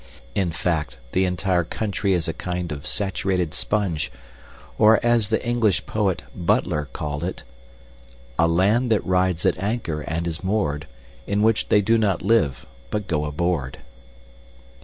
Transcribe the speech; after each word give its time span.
In 0.33 0.51
fact, 0.51 0.97
the 1.11 1.25
entire 1.25 1.63
country 1.63 2.13
is 2.13 2.27
a 2.27 2.33
kind 2.33 2.71
of 2.71 2.87
saturated 2.87 3.53
sponge 3.53 4.11
or, 4.79 4.99
as 5.05 5.27
the 5.27 5.47
English 5.47 5.85
poet, 5.85 6.23
Butler, 6.35 6.89
called 6.91 7.23
it, 7.23 7.43
A 8.39 8.47
land 8.47 8.91
that 8.91 9.05
rides 9.05 9.45
at 9.45 9.59
anchor, 9.61 10.01
and 10.01 10.25
is 10.25 10.43
moor'd, 10.43 10.87
In 11.27 11.43
which 11.43 11.69
they 11.69 11.81
do 11.83 11.99
not 11.99 12.23
live, 12.23 12.65
but 12.89 13.05
go 13.05 13.25
aboard. 13.25 13.77